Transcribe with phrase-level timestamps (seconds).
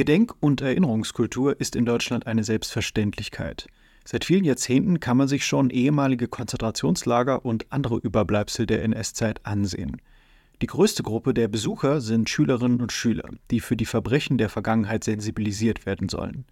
[0.00, 3.66] Gedenk- und Erinnerungskultur ist in Deutschland eine Selbstverständlichkeit.
[4.06, 10.00] Seit vielen Jahrzehnten kann man sich schon ehemalige Konzentrationslager und andere Überbleibsel der NS-Zeit ansehen.
[10.62, 15.04] Die größte Gruppe der Besucher sind Schülerinnen und Schüler, die für die Verbrechen der Vergangenheit
[15.04, 16.46] sensibilisiert werden sollen.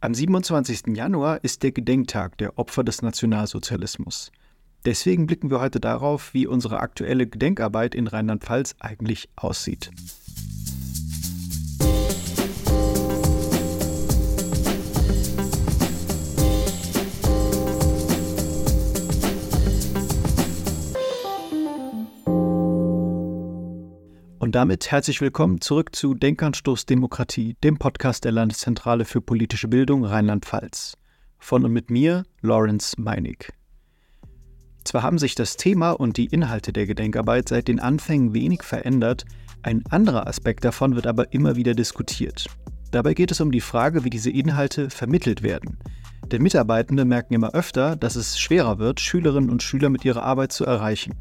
[0.00, 0.96] Am 27.
[0.96, 4.32] Januar ist der Gedenktag der Opfer des Nationalsozialismus.
[4.86, 9.90] Deswegen blicken wir heute darauf, wie unsere aktuelle Gedenkarbeit in Rheinland-Pfalz eigentlich aussieht.
[24.40, 30.02] Und damit herzlich willkommen zurück zu Denkanstoß Demokratie, dem Podcast der Landeszentrale für politische Bildung
[30.02, 30.96] Rheinland-Pfalz.
[31.38, 33.52] Von und mit mir, Lawrence Meinig.
[34.82, 39.26] Zwar haben sich das Thema und die Inhalte der Gedenkarbeit seit den Anfängen wenig verändert,
[39.62, 42.46] ein anderer Aspekt davon wird aber immer wieder diskutiert.
[42.92, 45.76] Dabei geht es um die Frage, wie diese Inhalte vermittelt werden.
[46.32, 50.52] Denn Mitarbeitende merken immer öfter, dass es schwerer wird, Schülerinnen und Schüler mit ihrer Arbeit
[50.52, 51.14] zu erreichen.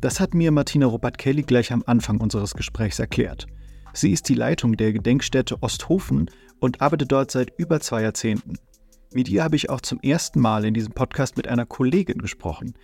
[0.00, 3.46] Das hat mir Martina Robert-Kelly gleich am Anfang unseres Gesprächs erklärt.
[3.92, 8.58] Sie ist die Leitung der Gedenkstätte Osthofen und arbeitet dort seit über zwei Jahrzehnten.
[9.12, 12.74] Mit ihr habe ich auch zum ersten Mal in diesem Podcast mit einer Kollegin gesprochen.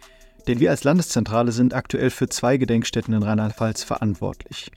[0.49, 4.73] Denn wir als Landeszentrale sind aktuell für zwei Gedenkstätten in Rheinland-Pfalz verantwortlich.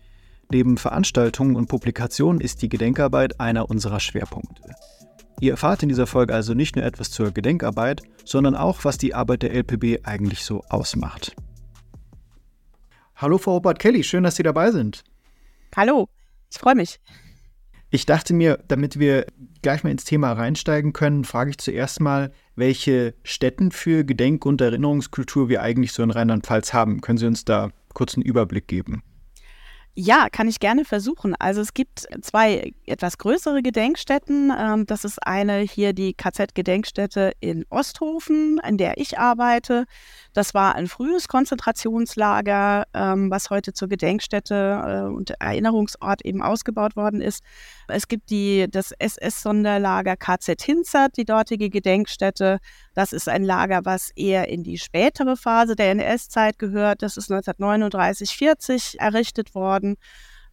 [0.52, 4.76] Neben Veranstaltungen und Publikationen ist die Gedenkarbeit einer unserer Schwerpunkte.
[5.40, 9.14] Ihr erfahrt in dieser Folge also nicht nur etwas zur Gedenkarbeit, sondern auch, was die
[9.14, 11.36] Arbeit der LPB eigentlich so ausmacht.
[13.20, 15.04] Hallo Frau Robert-Kelly, schön, dass Sie dabei sind.
[15.76, 16.08] Hallo,
[16.52, 17.00] ich freue mich.
[17.90, 19.26] Ich dachte mir, damit wir
[19.64, 24.62] gleich mal ins Thema reinsteigen können, frage ich zuerst mal, welche Stätten für Gedenk- und
[24.62, 27.02] Erinnerungskultur wir eigentlich so in Rheinland-Pfalz haben.
[27.02, 29.02] Können Sie uns da kurz einen Überblick geben?
[30.00, 31.34] Ja, kann ich gerne versuchen.
[31.40, 34.54] Also es gibt zwei etwas größere Gedenkstätten.
[34.56, 39.86] Ähm, das ist eine hier die KZ-Gedenkstätte in Osthofen, in der ich arbeite.
[40.34, 46.96] Das war ein frühes Konzentrationslager, ähm, was heute zur Gedenkstätte äh, und Erinnerungsort eben ausgebaut
[46.96, 47.42] worden ist.
[47.88, 52.60] Es gibt die, das SS-Sonderlager KZ Hinzert, die dortige Gedenkstätte.
[52.94, 57.02] Das ist ein Lager, was eher in die spätere Phase der NS-Zeit gehört.
[57.02, 59.87] Das ist 1939, 40 errichtet worden.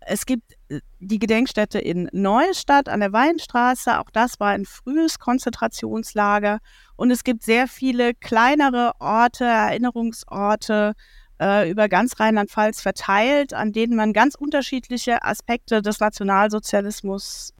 [0.06, 3.98] Es gibt äh, die Gedenkstätte in Neustadt an der Weinstraße.
[3.98, 6.58] Auch das war ein frühes Konzentrationslager.
[6.96, 10.94] Und es gibt sehr viele kleinere Orte, Erinnerungsorte
[11.40, 17.52] äh, über ganz Rheinland-Pfalz verteilt, an denen man ganz unterschiedliche Aspekte des Nationalsozialismus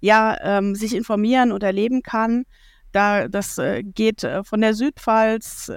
[0.00, 2.44] ja, ähm, sich informieren und erleben kann.
[2.90, 5.74] Da, das äh, geht äh, von der Südpfalz, äh,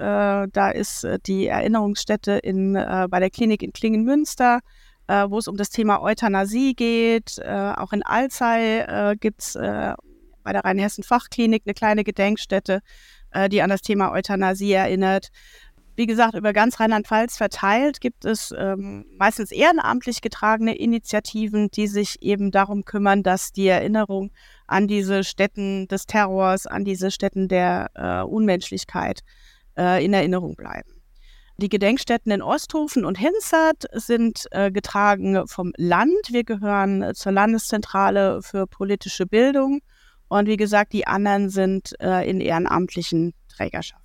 [0.52, 4.60] da ist äh, die Erinnerungsstätte in, bei der Klinik in Klingenmünster
[5.08, 7.38] äh, wo es um das Thema Euthanasie geht.
[7.38, 9.94] Äh, auch in Alzey äh, gibt es äh,
[10.42, 12.80] bei der Rheinhessen-Fachklinik eine kleine Gedenkstätte,
[13.30, 15.28] äh, die an das Thema Euthanasie erinnert.
[15.96, 22.20] Wie gesagt, über ganz Rheinland-Pfalz verteilt gibt es ähm, meistens ehrenamtlich getragene Initiativen, die sich
[22.20, 24.30] eben darum kümmern, dass die Erinnerung
[24.66, 29.20] an diese Stätten des Terrors, an diese Stätten der äh, Unmenschlichkeit
[29.78, 30.95] in Erinnerung bleiben.
[31.58, 36.12] Die Gedenkstätten in Osthofen und Hinzert sind äh, getragen vom Land.
[36.28, 39.80] Wir gehören äh, zur Landeszentrale für politische Bildung.
[40.28, 44.04] Und wie gesagt, die anderen sind äh, in ehrenamtlichen Trägerschaften.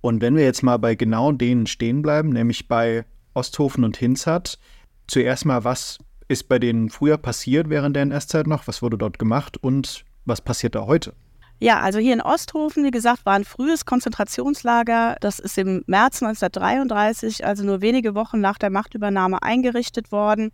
[0.00, 4.60] Und wenn wir jetzt mal bei genau denen stehen bleiben, nämlich bei Osthofen und Hinzert,
[5.08, 8.68] zuerst mal, was ist bei denen früher passiert während der NS-Zeit noch?
[8.68, 11.12] Was wurde dort gemacht und was passiert da heute?
[11.58, 15.16] Ja, also hier in Osthofen, wie gesagt, war ein frühes Konzentrationslager.
[15.20, 20.52] Das ist im März 1933, also nur wenige Wochen nach der Machtübernahme, eingerichtet worden.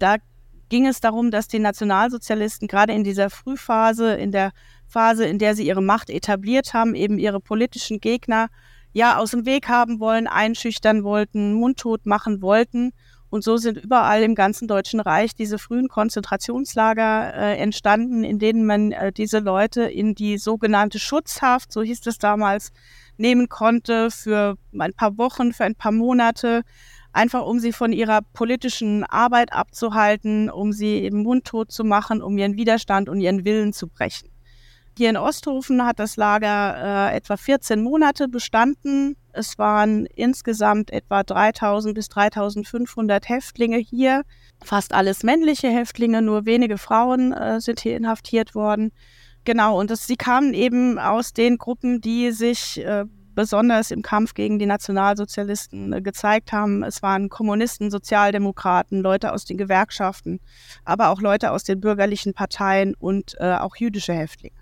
[0.00, 0.16] Da
[0.68, 4.50] ging es darum, dass die Nationalsozialisten gerade in dieser Frühphase, in der
[4.86, 8.48] Phase, in der sie ihre Macht etabliert haben, eben ihre politischen Gegner
[8.92, 12.90] ja aus dem Weg haben wollen, einschüchtern wollten, mundtot machen wollten.
[13.30, 18.66] Und so sind überall im ganzen Deutschen Reich diese frühen Konzentrationslager äh, entstanden, in denen
[18.66, 22.72] man äh, diese Leute in die sogenannte Schutzhaft, so hieß es damals,
[23.16, 26.62] nehmen konnte für ein paar Wochen, für ein paar Monate,
[27.12, 32.36] einfach um sie von ihrer politischen Arbeit abzuhalten, um sie eben mundtot zu machen, um
[32.36, 34.28] ihren Widerstand und ihren Willen zu brechen.
[34.96, 39.16] Hier in Osthofen hat das Lager äh, etwa 14 Monate bestanden.
[39.32, 44.22] Es waren insgesamt etwa 3000 bis 3500 Häftlinge hier.
[44.62, 48.92] Fast alles männliche Häftlinge, nur wenige Frauen äh, sind hier inhaftiert worden.
[49.44, 53.04] Genau, und das, sie kamen eben aus den Gruppen, die sich äh,
[53.34, 56.82] besonders im Kampf gegen die Nationalsozialisten äh, gezeigt haben.
[56.82, 60.40] Es waren Kommunisten, Sozialdemokraten, Leute aus den Gewerkschaften,
[60.84, 64.56] aber auch Leute aus den bürgerlichen Parteien und äh, auch jüdische Häftlinge.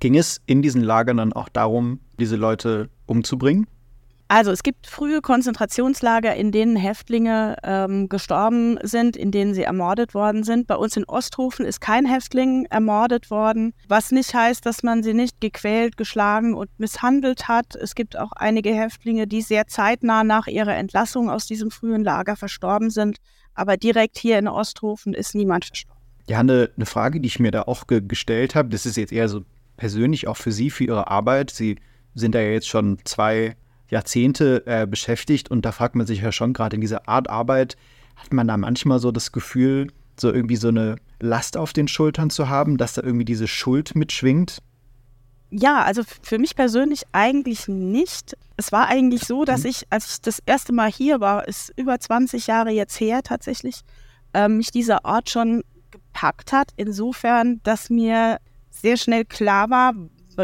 [0.00, 3.66] Ging es in diesen Lagern dann auch darum, diese Leute umzubringen?
[4.30, 10.12] Also es gibt frühe Konzentrationslager, in denen Häftlinge ähm, gestorben sind, in denen sie ermordet
[10.12, 10.66] worden sind.
[10.66, 15.14] Bei uns in Osthofen ist kein Häftling ermordet worden, was nicht heißt, dass man sie
[15.14, 17.74] nicht gequält, geschlagen und misshandelt hat.
[17.74, 22.36] Es gibt auch einige Häftlinge, die sehr zeitnah nach ihrer Entlassung aus diesem frühen Lager
[22.36, 23.16] verstorben sind.
[23.54, 26.02] Aber direkt hier in Osthofen ist niemand verstorben.
[26.26, 29.12] Ja, eine, eine Frage, die ich mir da auch ge gestellt habe, das ist jetzt
[29.12, 29.46] eher so
[29.78, 31.50] persönlich auch für Sie, für Ihre Arbeit.
[31.50, 31.76] Sie
[32.14, 33.56] sind da ja jetzt schon zwei
[33.90, 37.76] Jahrzehnte äh, beschäftigt und da fragt man sich ja schon, gerade in dieser Art Arbeit,
[38.16, 39.88] hat man da manchmal so das Gefühl,
[40.20, 43.94] so irgendwie so eine Last auf den Schultern zu haben, dass da irgendwie diese Schuld
[43.94, 44.58] mitschwingt?
[45.50, 48.36] Ja, also für mich persönlich eigentlich nicht.
[48.56, 49.70] Es war eigentlich so, dass mhm.
[49.70, 53.80] ich, als ich das erste Mal hier war, ist über 20 Jahre jetzt her tatsächlich,
[54.34, 56.72] äh, mich dieser Ort schon gepackt hat.
[56.76, 58.38] Insofern, dass mir
[58.70, 59.94] sehr schnell klar war,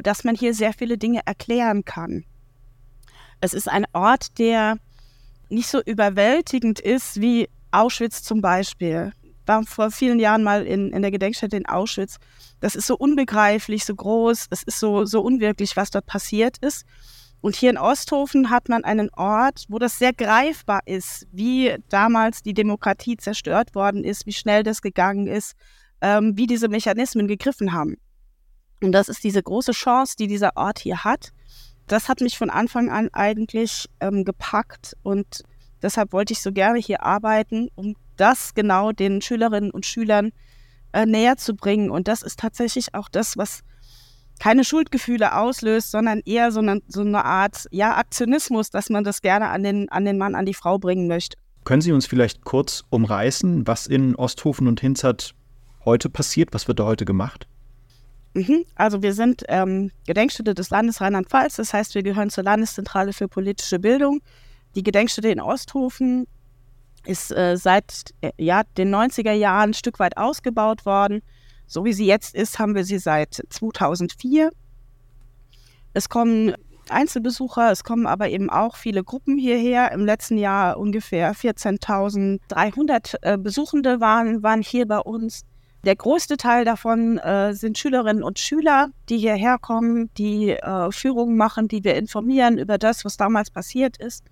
[0.02, 2.24] dass man hier sehr viele Dinge erklären kann.
[3.44, 4.78] Es ist ein Ort, der
[5.50, 9.12] nicht so überwältigend ist wie Auschwitz zum Beispiel.
[9.44, 12.16] War vor vielen Jahren mal in, in der Gedenkstätte in Auschwitz.
[12.60, 16.86] Das ist so unbegreiflich, so groß, es ist so, so unwirklich, was dort passiert ist.
[17.42, 22.42] Und hier in Osthofen hat man einen Ort, wo das sehr greifbar ist, wie damals
[22.42, 25.52] die Demokratie zerstört worden ist, wie schnell das gegangen ist,
[26.00, 27.98] ähm, wie diese Mechanismen gegriffen haben.
[28.80, 31.34] Und das ist diese große Chance, die dieser Ort hier hat
[31.86, 35.42] das hat mich von Anfang an eigentlich ähm, gepackt und
[35.82, 40.32] deshalb wollte ich so gerne hier arbeiten, um das genau den Schülerinnen und Schülern
[40.92, 41.90] äh, näher zu bringen.
[41.90, 43.60] Und das ist tatsächlich auch das, was
[44.38, 49.20] keine Schuldgefühle auslöst, sondern eher so eine, so eine Art ja, Aktionismus, dass man das
[49.20, 51.36] gerne an den, an den Mann, an die Frau bringen möchte.
[51.64, 55.34] Können Sie uns vielleicht kurz umreißen, was in Osthofen und Hinzert
[55.84, 56.52] heute passiert?
[56.52, 57.46] Was wird da heute gemacht?
[58.34, 58.64] Mhm.
[58.74, 63.28] Also wir sind ähm, Gedenkstätte des Landes Rheinland-Pfalz, das heißt, wir gehören zur Landeszentrale für
[63.28, 64.20] politische Bildung.
[64.74, 66.26] Die Gedenkstätte in Osthofen
[67.06, 71.22] ist äh, seit äh, ja, den 90er Jahren ein Stück weit ausgebaut worden.
[71.66, 74.50] So wie sie jetzt ist, haben wir sie seit 2004.
[75.92, 76.54] Es kommen
[76.88, 79.92] Einzelbesucher, es kommen aber eben auch viele Gruppen hierher.
[79.92, 85.44] Im letzten Jahr ungefähr 14.300 äh, Besuchende waren, waren hier bei uns.
[85.84, 91.36] Der größte Teil davon äh, sind Schülerinnen und Schüler, die hierher kommen, die äh, Führungen
[91.36, 94.24] machen, die wir informieren über das, was damals passiert ist.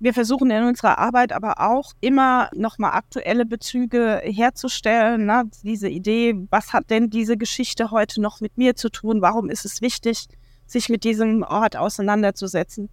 [0.00, 5.24] Wir versuchen in unserer Arbeit aber auch immer nochmal aktuelle Bezüge herzustellen.
[5.24, 5.44] Ne?
[5.62, 9.22] Diese Idee, was hat denn diese Geschichte heute noch mit mir zu tun?
[9.22, 10.26] Warum ist es wichtig,
[10.66, 12.90] sich mit diesem Ort auseinanderzusetzen?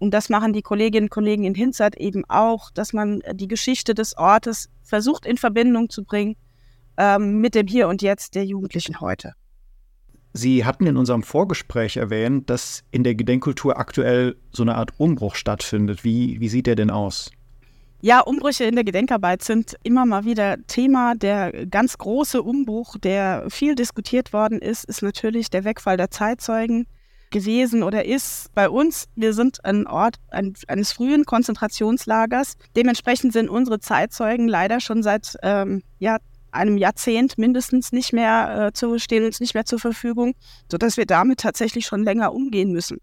[0.00, 3.94] Und das machen die Kolleginnen und Kollegen in Hinzert eben auch, dass man die Geschichte
[3.94, 6.34] des Ortes versucht in Verbindung zu bringen
[6.98, 9.32] ähm, mit dem Hier und Jetzt der Jugendlichen heute.
[10.34, 15.34] Sie hatten in unserem Vorgespräch erwähnt, dass in der Gedenkkultur aktuell so eine Art Umbruch
[15.34, 16.04] stattfindet.
[16.04, 17.30] Wie, wie sieht der denn aus?
[18.00, 21.14] Ja, Umbrüche in der Gedenkarbeit sind immer mal wieder Thema.
[21.16, 26.86] Der ganz große Umbruch, der viel diskutiert worden ist, ist natürlich der Wegfall der Zeitzeugen
[27.30, 29.06] gewesen oder ist bei uns.
[29.16, 32.54] Wir sind ein Ort ein, eines frühen Konzentrationslagers.
[32.76, 36.18] Dementsprechend sind unsere Zeitzeugen leider schon seit ähm, ja,
[36.50, 40.34] einem Jahrzehnt mindestens nicht mehr äh, zu, stehen uns nicht mehr zur Verfügung,
[40.70, 42.98] sodass wir damit tatsächlich schon länger umgehen müssen.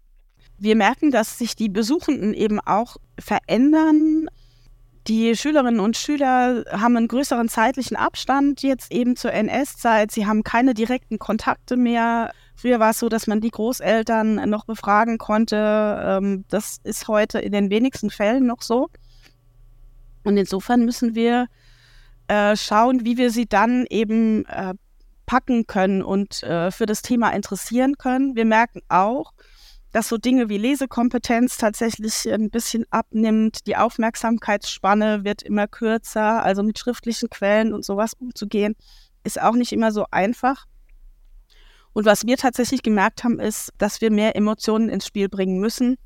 [0.58, 4.28] Wir merken, dass sich die Besuchenden eben auch verändern.
[5.06, 10.10] Die Schülerinnen und Schüler haben einen größeren zeitlichen Abstand jetzt eben zur NS-Zeit.
[10.10, 12.32] Sie haben keine direkten Kontakte mehr.
[12.56, 16.02] Früher war es so, dass man die Großeltern noch befragen konnte.
[16.04, 18.88] Ähm, das ist heute in den wenigsten Fällen noch so.
[20.24, 21.46] Und insofern müssen wir
[22.28, 24.74] äh, schauen, wie wir sie dann eben äh,
[25.26, 28.36] packen können und äh, für das Thema interessieren können.
[28.36, 29.32] Wir merken auch,
[29.92, 33.66] dass so Dinge wie Lesekompetenz tatsächlich ein bisschen abnimmt.
[33.66, 38.76] Die Aufmerksamkeitsspanne wird immer kürzer, also mit schriftlichen Quellen und sowas umzugehen,
[39.24, 40.66] ist auch nicht immer so einfach.
[41.92, 45.96] Und was wir tatsächlich gemerkt haben, ist, dass wir mehr Emotionen ins Spiel bringen müssen.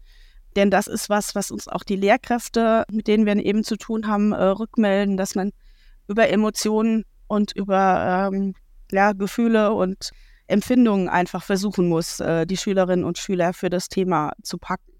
[0.55, 4.07] Denn das ist was, was uns auch die Lehrkräfte, mit denen wir eben zu tun
[4.07, 5.51] haben, äh, rückmelden, dass man
[6.11, 8.55] über Emotionen und über ähm,
[8.91, 10.11] ja, Gefühle und
[10.49, 14.91] Empfindungen einfach versuchen muss, äh, die Schülerinnen und Schüler für das Thema zu packen.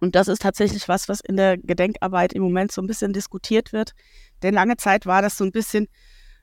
[0.00, 3.72] Und das ist tatsächlich was, was in der Gedenkarbeit im Moment so ein bisschen diskutiert
[3.72, 3.92] wird.
[4.42, 5.88] Denn lange Zeit war das so ein bisschen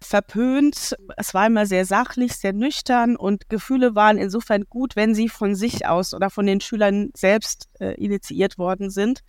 [0.01, 0.96] verpönt.
[1.15, 5.55] Es war immer sehr sachlich, sehr nüchtern und Gefühle waren insofern gut, wenn sie von
[5.55, 9.22] sich aus oder von den Schülern selbst äh, initiiert worden sind.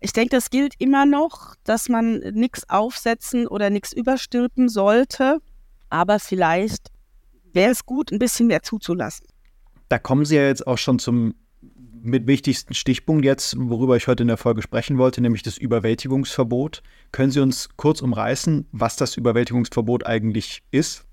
[0.00, 5.38] Ich denke, das gilt immer noch, dass man nichts aufsetzen oder nichts überstülpen sollte,
[5.88, 6.88] aber vielleicht
[7.52, 9.26] wäre es gut, ein bisschen mehr zuzulassen.
[9.88, 11.34] Da kommen Sie ja jetzt auch schon zum
[12.02, 16.82] mit wichtigsten Stichpunkt jetzt, worüber ich heute in der Folge sprechen wollte, nämlich das Überwältigungsverbot.
[17.10, 21.04] Können Sie uns kurz umreißen, was das Überwältigungsverbot eigentlich ist?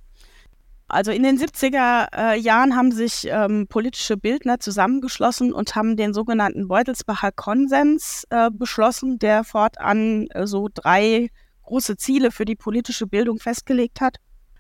[0.93, 6.13] Also in den 70er äh, Jahren haben sich ähm, politische Bildner zusammengeschlossen und haben den
[6.13, 11.29] sogenannten Beutelsbacher Konsens äh, beschlossen, der fortan äh, so drei
[11.63, 14.17] große Ziele für die politische Bildung festgelegt hat.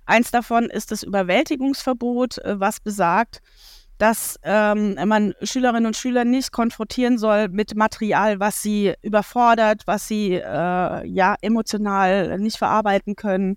[0.07, 3.39] Eins davon ist das Überwältigungsverbot, äh, was besagt,
[3.99, 10.07] dass ähm, man Schülerinnen und Schüler nicht konfrontieren soll mit Material, was sie überfordert, was
[10.07, 13.55] sie äh, ja emotional nicht verarbeiten können.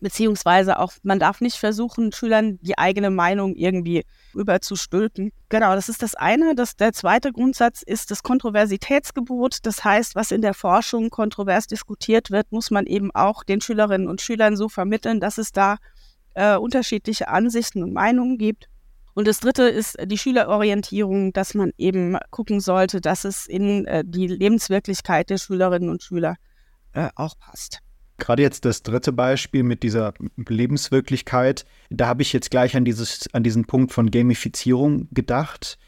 [0.00, 5.32] Beziehungsweise auch, man darf nicht versuchen, Schülern die eigene Meinung irgendwie überzustülpen.
[5.48, 6.54] Genau, das ist das eine.
[6.54, 9.58] Das, der zweite Grundsatz ist das Kontroversitätsgebot.
[9.62, 14.08] Das heißt, was in der Forschung kontrovers diskutiert wird, muss man eben auch den Schülerinnen
[14.08, 15.78] und Schülern so vermitteln, dass es da
[16.34, 18.68] äh, unterschiedliche Ansichten und Meinungen gibt.
[19.14, 24.04] Und das dritte ist die Schülerorientierung, dass man eben gucken sollte, dass es in äh,
[24.06, 26.36] die Lebenswirklichkeit der Schülerinnen und Schüler
[26.92, 27.80] äh, auch passt.
[28.18, 33.32] Gerade jetzt das dritte Beispiel mit dieser Lebenswirklichkeit, da habe ich jetzt gleich an, dieses,
[33.32, 35.78] an diesen Punkt von Gamifizierung gedacht.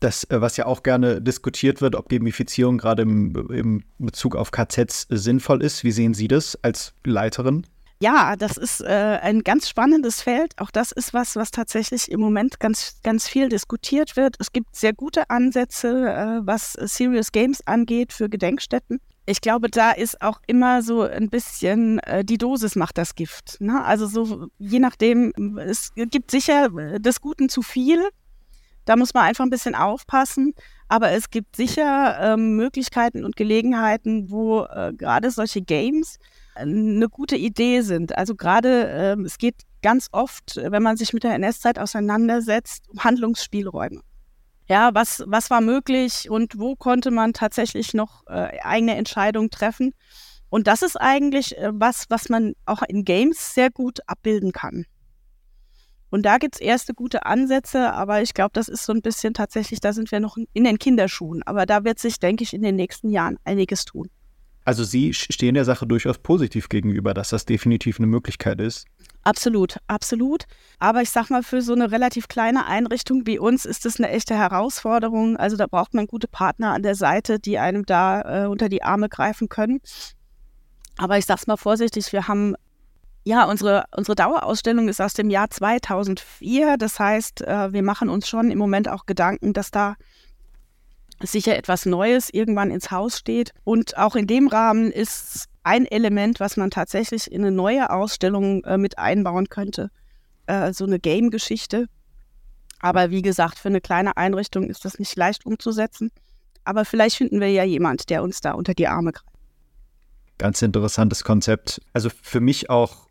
[0.00, 4.50] Das, äh, was ja auch gerne diskutiert wird, ob Gamifizierung gerade im, im Bezug auf
[4.50, 5.84] KZs sinnvoll ist.
[5.84, 7.66] Wie sehen Sie das als Leiterin?
[8.00, 10.52] Ja, das ist äh, ein ganz spannendes Feld.
[10.58, 14.36] Auch das ist was, was tatsächlich im Moment ganz, ganz viel diskutiert wird.
[14.40, 19.00] Es gibt sehr gute Ansätze, äh, was Serious Games angeht für Gedenkstätten.
[19.26, 23.60] Ich glaube, da ist auch immer so ein bisschen äh, die Dosis macht das Gift.
[23.60, 23.82] Ne?
[23.82, 28.02] Also so je nachdem, es gibt sicher des Guten zu viel.
[28.84, 30.52] Da muss man einfach ein bisschen aufpassen.
[30.88, 36.18] Aber es gibt sicher ähm, Möglichkeiten und Gelegenheiten, wo äh, gerade solche Games
[36.54, 38.16] eine gute Idee sind.
[38.16, 43.02] Also gerade ähm, es geht ganz oft, wenn man sich mit der NS-Zeit auseinandersetzt, um
[43.02, 44.02] Handlungsspielräume.
[44.66, 49.92] Ja, was, was war möglich und wo konnte man tatsächlich noch äh, eigene Entscheidungen treffen?
[50.48, 54.86] Und das ist eigentlich äh, was, was man auch in Games sehr gut abbilden kann.
[56.10, 59.34] Und da gibt es erste gute Ansätze, aber ich glaube, das ist so ein bisschen
[59.34, 61.42] tatsächlich, da sind wir noch in den Kinderschuhen.
[61.42, 64.08] Aber da wird sich, denke ich, in den nächsten Jahren einiges tun.
[64.64, 68.86] Also Sie stehen der Sache durchaus positiv gegenüber, dass das definitiv eine Möglichkeit ist.
[69.24, 70.44] Absolut, absolut.
[70.78, 74.10] Aber ich sag mal, für so eine relativ kleine Einrichtung wie uns ist das eine
[74.10, 75.38] echte Herausforderung.
[75.38, 78.82] Also da braucht man gute Partner an der Seite, die einem da äh, unter die
[78.82, 79.80] Arme greifen können.
[80.98, 82.54] Aber ich sag's mal vorsichtig, wir haben
[83.26, 86.76] ja, unsere, unsere Dauerausstellung ist aus dem Jahr 2004.
[86.76, 89.96] Das heißt, äh, wir machen uns schon im Moment auch Gedanken, dass da
[91.22, 93.54] sicher etwas Neues irgendwann ins Haus steht.
[93.64, 98.62] Und auch in dem Rahmen ist ein Element, was man tatsächlich in eine neue Ausstellung
[98.64, 99.90] äh, mit einbauen könnte.
[100.46, 101.86] Äh, so eine Game-Geschichte.
[102.80, 106.10] Aber wie gesagt, für eine kleine Einrichtung ist das nicht leicht umzusetzen.
[106.64, 109.26] Aber vielleicht finden wir ja jemand, der uns da unter die Arme greift.
[110.38, 111.80] Ganz interessantes Konzept.
[111.92, 113.08] Also für mich auch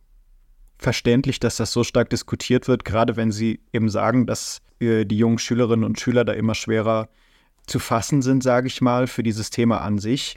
[0.78, 5.18] verständlich, dass das so stark diskutiert wird, gerade wenn Sie eben sagen, dass äh, die
[5.18, 7.10] jungen Schülerinnen und Schüler da immer schwerer
[7.66, 10.36] zu fassen sind, sage ich mal, für dieses Thema an sich.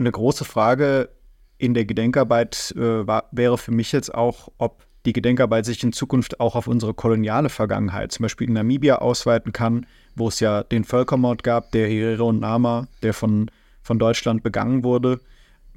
[0.00, 1.10] Eine große Frage
[1.58, 5.92] in der Gedenkarbeit äh, war, wäre für mich jetzt auch, ob die Gedenkarbeit sich in
[5.92, 9.84] Zukunft auch auf unsere koloniale Vergangenheit, zum Beispiel in Namibia, ausweiten kann,
[10.16, 13.50] wo es ja den Völkermord gab, der Herero und Nama, der von,
[13.82, 15.20] von Deutschland begangen wurde.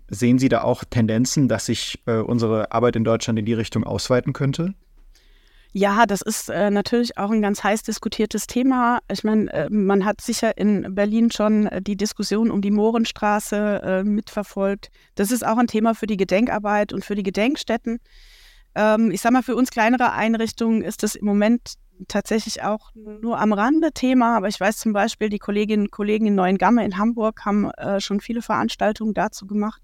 [0.08, 3.84] Sehen Sie da auch Tendenzen, dass sich äh, unsere Arbeit in Deutschland in die Richtung
[3.84, 4.74] ausweiten könnte?
[5.76, 9.00] Ja, das ist äh, natürlich auch ein ganz heiß diskutiertes Thema.
[9.12, 13.82] Ich meine, äh, man hat sicher in Berlin schon äh, die Diskussion um die Mohrenstraße
[13.84, 14.92] äh, mitverfolgt.
[15.16, 18.00] Das ist auch ein Thema für die Gedenkarbeit und für die Gedenkstätten.
[18.76, 21.74] Ähm, ich sage mal, für uns kleinere Einrichtungen ist das im Moment
[22.08, 24.38] tatsächlich auch nur am Rande Thema.
[24.38, 28.00] Aber ich weiß zum Beispiel, die Kolleginnen und Kollegen in Neuengamme in Hamburg haben äh,
[28.00, 29.82] schon viele Veranstaltungen dazu gemacht.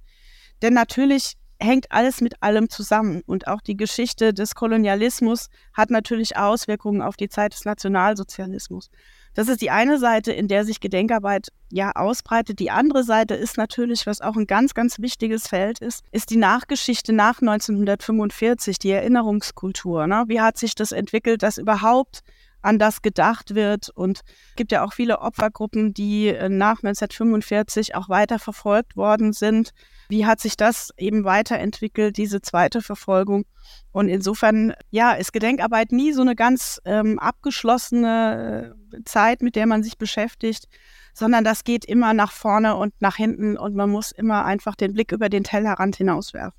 [0.62, 3.22] Denn natürlich hängt alles mit allem zusammen.
[3.26, 8.90] Und auch die Geschichte des Kolonialismus hat natürlich Auswirkungen auf die Zeit des Nationalsozialismus.
[9.36, 12.60] Das ist die eine Seite, in der sich Gedenkarbeit ja ausbreitet.
[12.60, 16.38] Die andere Seite ist natürlich, was auch ein ganz, ganz wichtiges Feld ist, ist die
[16.38, 20.08] Nachgeschichte nach 1945, die Erinnerungskultur.
[20.08, 20.24] Ne?
[20.28, 22.22] Wie hat sich das entwickelt, dass überhaupt
[22.62, 23.90] an das gedacht wird.
[23.90, 29.34] Und es gibt ja auch viele Opfergruppen, die äh, nach 1945 auch weiter verfolgt worden
[29.34, 29.72] sind.
[30.10, 33.46] Wie hat sich das eben weiterentwickelt, diese zweite Verfolgung?
[33.92, 39.68] Und insofern, ja, ist Gedenkarbeit nie so eine ganz ähm, abgeschlossene äh, Zeit, mit der
[39.68, 40.68] man sich beschäftigt,
[41.14, 44.94] sondern das geht immer nach vorne und nach hinten und man muss immer einfach den
[44.94, 46.59] Blick über den Tellerrand hinauswerfen.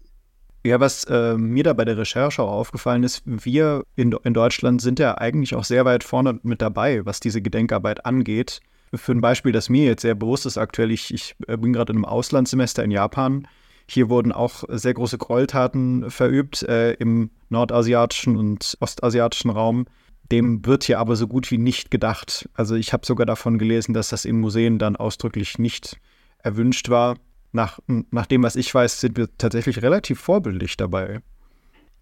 [0.62, 4.82] Ja, was äh, mir da bei der Recherche auch aufgefallen ist, wir in, in Deutschland
[4.82, 8.60] sind ja eigentlich auch sehr weit vorne mit dabei, was diese Gedenkarbeit angeht.
[8.94, 11.92] Für ein Beispiel, das mir jetzt sehr bewusst ist aktuell, ich, ich äh, bin gerade
[11.92, 13.48] in einem Auslandssemester in Japan.
[13.88, 19.86] Hier wurden auch sehr große Gräueltaten verübt äh, im nordasiatischen und ostasiatischen Raum.
[20.30, 22.48] Dem wird hier aber so gut wie nicht gedacht.
[22.52, 25.98] Also ich habe sogar davon gelesen, dass das in Museen dann ausdrücklich nicht
[26.42, 27.16] erwünscht war
[27.52, 31.20] nach, nach dem, was ich weiß, sind wir tatsächlich relativ vorbildlich dabei.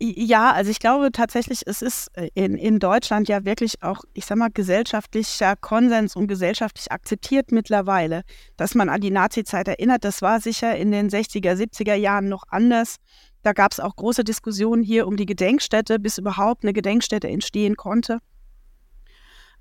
[0.00, 4.26] Ja, also ich glaube tatsächlich, es ist äh, in, in Deutschland ja wirklich auch, ich
[4.26, 8.22] sag mal, gesellschaftlicher Konsens und gesellschaftlich akzeptiert mittlerweile,
[8.56, 10.04] dass man an die Nazi-Zeit erinnert.
[10.04, 12.96] Das war sicher in den 60er, 70er Jahren noch anders.
[13.42, 17.74] Da gab es auch große Diskussionen hier um die Gedenkstätte, bis überhaupt eine Gedenkstätte entstehen
[17.74, 18.20] konnte.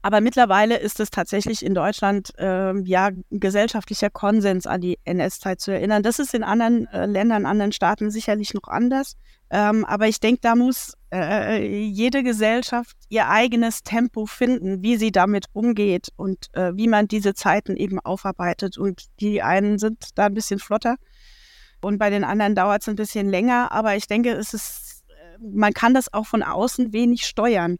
[0.02, 5.72] Aber mittlerweile ist es tatsächlich in Deutschland äh, ja gesellschaftlicher Konsens an die NS-Zeit zu
[5.72, 6.04] erinnern.
[6.04, 9.16] Das ist in anderen äh, Ländern, anderen Staaten sicherlich noch anders.
[9.50, 15.12] Ähm, aber ich denke, da muss äh, jede Gesellschaft ihr eigenes Tempo finden, wie sie
[15.12, 18.78] damit umgeht und äh, wie man diese Zeiten eben aufarbeitet.
[18.78, 20.98] Und die einen sind da ein bisschen flotter
[21.82, 23.72] und bei den anderen dauert es ein bisschen länger.
[23.72, 27.78] Aber ich denke, es ist, äh, man kann das auch von außen wenig steuern.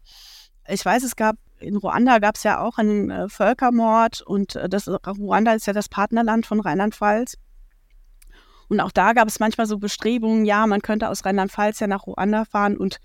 [0.66, 4.68] Ich weiß, es gab in Ruanda gab es ja auch einen äh, Völkermord und äh,
[4.68, 7.36] das Ruanda ist ja das Partnerland von Rheinland-Pfalz.
[8.68, 12.06] Und auch da gab es manchmal so Bestrebungen, ja, man könnte aus Rheinland-Pfalz ja nach
[12.06, 12.98] Ruanda fahren und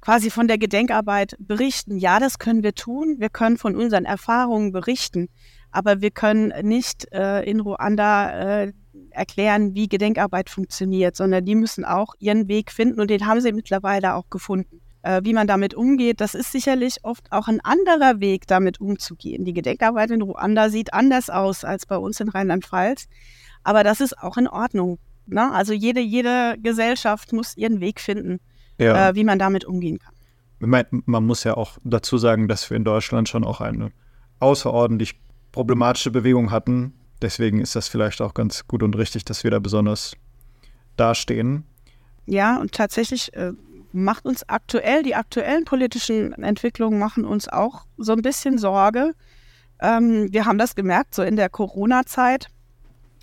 [0.00, 1.98] quasi von der Gedenkarbeit berichten.
[1.98, 3.16] Ja, das können wir tun.
[3.18, 5.28] Wir können von unseren Erfahrungen berichten.
[5.72, 8.72] Aber wir können nicht äh, in Ruanda äh,
[9.10, 13.52] erklären, wie Gedenkarbeit funktioniert, sondern die müssen auch ihren Weg finden und den haben sie
[13.52, 16.20] mittlerweile auch gefunden äh, wie man damit umgeht.
[16.20, 19.44] Das ist sicherlich oft auch ein anderer Weg, damit umzugehen.
[19.44, 23.06] Die Gedenkarbeit in Ruanda sieht anders aus als bei uns in Rheinland-Pfalz,
[23.62, 24.98] aber das ist auch in Ordnung.
[25.26, 25.50] Ne?
[25.52, 28.40] Also jede, jede Gesellschaft muss ihren Weg finden,
[28.78, 29.10] ja.
[29.10, 30.14] äh, wie man damit umgehen kann.
[30.58, 33.92] Man, man muss ja auch dazu sagen, dass wir in Deutschland schon auch eine
[34.40, 35.18] außerordentlich
[35.52, 36.94] problematische Bewegung hatten.
[37.22, 40.14] Deswegen ist das vielleicht auch ganz gut und richtig, dass wir da besonders
[40.96, 41.64] dastehen.
[42.26, 43.52] Ja, und tatsächlich äh,
[43.92, 49.14] macht uns aktuell, die aktuellen politischen Entwicklungen machen uns auch so ein bisschen Sorge.
[49.80, 52.48] Ähm, wir haben das gemerkt, so in der Corona-Zeit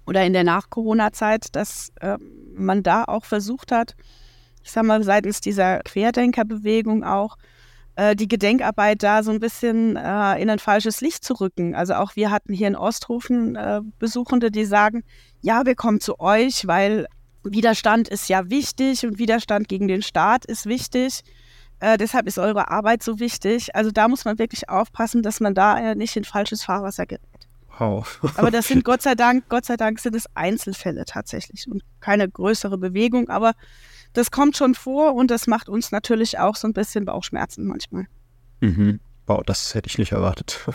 [0.06, 2.18] oder in der Nach-Corona-Zeit, dass äh,
[2.56, 3.96] man da auch versucht hat,
[4.64, 7.38] ich sag mal, seitens dieser Querdenkerbewegung auch,
[7.96, 11.76] äh, die Gedenkarbeit da so ein bisschen äh, in ein falsches Licht zu rücken.
[11.76, 15.04] Also auch wir hatten hier in Osthofen äh, Besuchende, die sagen,
[15.42, 17.08] ja, wir kommen zu euch, weil
[17.52, 21.24] Widerstand ist ja wichtig und Widerstand gegen den Staat ist wichtig.
[21.80, 23.76] Äh, deshalb ist eure Arbeit so wichtig.
[23.76, 27.22] Also da muss man wirklich aufpassen, dass man da äh, nicht in falsches Fahrwasser gerät.
[27.78, 28.20] Wow.
[28.38, 32.28] aber das sind Gott sei Dank, Gott sei Dank sind es Einzelfälle tatsächlich und keine
[32.28, 33.30] größere Bewegung.
[33.30, 33.54] Aber
[34.14, 38.08] das kommt schon vor und das macht uns natürlich auch so ein bisschen Bauchschmerzen manchmal.
[38.62, 39.00] Mhm.
[39.28, 40.68] Wow, das hätte ich nicht erwartet.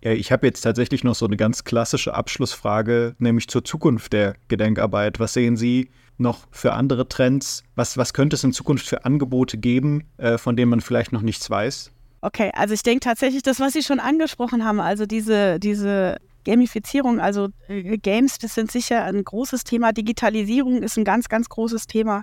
[0.00, 5.18] Ich habe jetzt tatsächlich noch so eine ganz klassische Abschlussfrage, nämlich zur Zukunft der Gedenkarbeit.
[5.18, 7.64] Was sehen Sie noch für andere Trends?
[7.74, 11.22] Was, was könnte es in Zukunft für Angebote geben, äh, von denen man vielleicht noch
[11.22, 11.92] nichts weiß?
[12.20, 17.20] Okay, also ich denke tatsächlich, das, was Sie schon angesprochen haben, also diese, diese Gamifizierung,
[17.20, 19.92] also äh, Games, das sind sicher ein großes Thema.
[19.92, 22.22] Digitalisierung ist ein ganz, ganz großes Thema,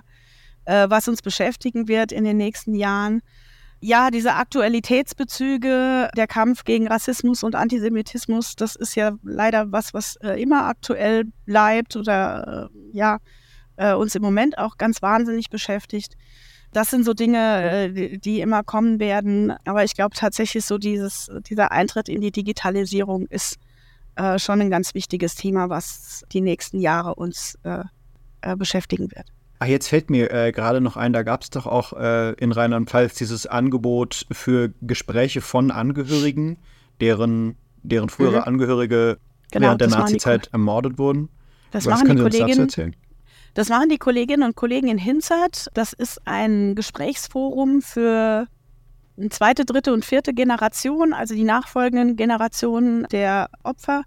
[0.64, 3.22] äh, was uns beschäftigen wird in den nächsten Jahren
[3.84, 10.16] ja, diese Aktualitätsbezüge, der Kampf gegen Rassismus und Antisemitismus, das ist ja leider was, was
[10.22, 13.18] äh, immer aktuell bleibt oder äh, ja,
[13.76, 16.16] äh, uns im Moment auch ganz wahnsinnig beschäftigt.
[16.72, 19.52] Das sind so Dinge, äh, die immer kommen werden.
[19.66, 23.58] Aber ich glaube tatsächlich so dieses, dieser Eintritt in die Digitalisierung ist
[24.16, 27.84] äh, schon ein ganz wichtiges Thema, was die nächsten Jahre uns äh,
[28.56, 29.33] beschäftigen wird.
[29.58, 32.52] Ach, jetzt fällt mir äh, gerade noch ein, da gab es doch auch äh, in
[32.52, 36.58] Rheinland-Pfalz dieses Angebot für Gespräche von Angehörigen,
[37.00, 38.44] deren, deren frühere mhm.
[38.44, 39.18] Angehörige
[39.50, 41.28] genau, während der Nazi-Zeit ermordet wurden.
[41.70, 42.94] Das Was machen die Kolleginnen.
[43.54, 45.68] Das machen die Kolleginnen und Kollegen in Hinzert.
[45.74, 48.48] Das ist ein Gesprächsforum für
[49.16, 54.02] eine zweite, dritte und vierte Generation, also die nachfolgenden Generationen der Opfer.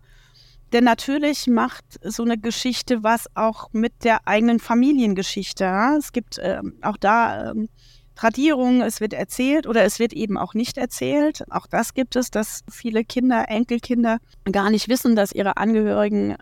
[0.73, 5.65] Denn natürlich macht so eine Geschichte was auch mit der eigenen Familiengeschichte.
[5.97, 7.69] Es gibt ähm, auch da ähm,
[8.15, 11.43] Tradierung, es wird erzählt oder es wird eben auch nicht erzählt.
[11.51, 14.17] Auch das gibt es, dass viele Kinder, Enkelkinder
[14.51, 16.35] gar nicht wissen, dass ihre Angehörigen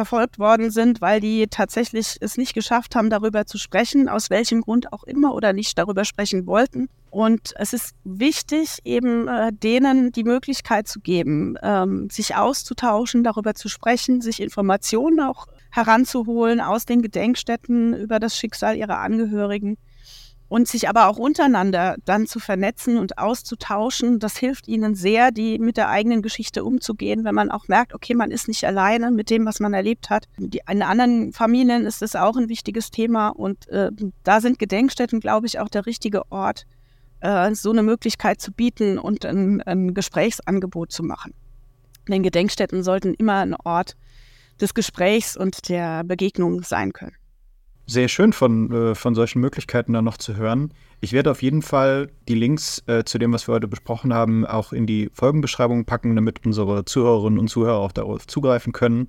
[0.00, 4.62] verfolgt worden sind, weil die tatsächlich es nicht geschafft haben, darüber zu sprechen, aus welchem
[4.62, 6.88] Grund auch immer oder nicht darüber sprechen wollten.
[7.10, 13.52] Und es ist wichtig, eben äh, denen die Möglichkeit zu geben, ähm, sich auszutauschen, darüber
[13.54, 19.76] zu sprechen, sich Informationen auch heranzuholen aus den Gedenkstätten über das Schicksal ihrer Angehörigen
[20.50, 24.18] und sich aber auch untereinander dann zu vernetzen und auszutauschen.
[24.18, 28.14] Das hilft ihnen sehr, die mit der eigenen Geschichte umzugehen, wenn man auch merkt, okay,
[28.14, 30.26] man ist nicht alleine mit dem, was man erlebt hat.
[30.36, 33.92] In anderen Familien ist es auch ein wichtiges Thema und äh,
[34.24, 36.66] da sind Gedenkstätten, glaube ich, auch der richtige Ort,
[37.20, 41.32] äh, so eine Möglichkeit zu bieten und ein, ein Gesprächsangebot zu machen.
[42.08, 43.96] Denn Gedenkstätten sollten immer ein Ort
[44.60, 47.19] des Gesprächs und der Begegnung sein können
[47.90, 50.72] sehr schön von, äh, von solchen Möglichkeiten da noch zu hören.
[51.00, 54.46] Ich werde auf jeden Fall die Links äh, zu dem, was wir heute besprochen haben,
[54.46, 59.08] auch in die Folgenbeschreibung packen, damit unsere Zuhörerinnen und Zuhörer auch darauf zugreifen können.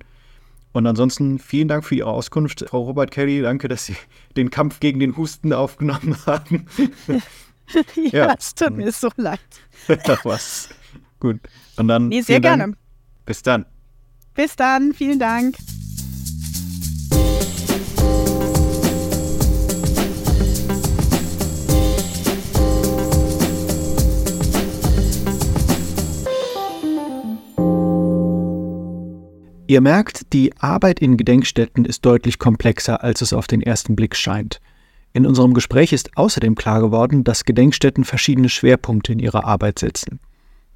[0.72, 3.42] Und ansonsten vielen Dank für Ihre Auskunft, Frau Robert Kelly.
[3.42, 3.96] Danke, dass Sie
[4.36, 6.66] den Kampf gegen den Husten aufgenommen haben.
[7.94, 9.40] ja, ja, es tut mir so leid.
[10.08, 10.70] Ach was.
[11.20, 11.40] Gut.
[11.76, 12.08] Und dann.
[12.08, 12.64] Nee, sehr gerne.
[12.64, 12.76] Dank.
[13.26, 13.66] Bis dann.
[14.34, 14.92] Bis dann.
[14.92, 15.56] Vielen Dank.
[29.72, 34.14] Ihr merkt, die Arbeit in Gedenkstätten ist deutlich komplexer, als es auf den ersten Blick
[34.14, 34.60] scheint.
[35.14, 40.20] In unserem Gespräch ist außerdem klar geworden, dass Gedenkstätten verschiedene Schwerpunkte in ihrer Arbeit setzen.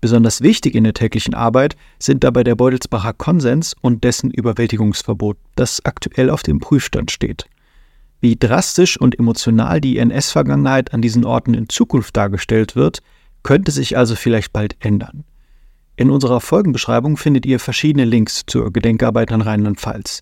[0.00, 5.84] Besonders wichtig in der täglichen Arbeit sind dabei der Beutelsbacher Konsens und dessen Überwältigungsverbot, das
[5.84, 7.44] aktuell auf dem Prüfstand steht.
[8.22, 13.00] Wie drastisch und emotional die NS-Vergangenheit an diesen Orten in Zukunft dargestellt wird,
[13.42, 15.24] könnte sich also vielleicht bald ändern.
[15.96, 20.20] In unserer Folgenbeschreibung findet ihr verschiedene Links zur Gedenkarbeit an Rheinland-Pfalz.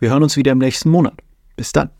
[0.00, 1.14] Wir hören uns wieder im nächsten Monat.
[1.56, 1.90] Bis dann.